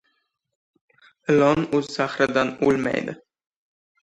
•Ilon 1.33 1.67
o‘z 1.81 1.91
zahridan 1.99 2.51
o‘lmaydi. 2.71 3.17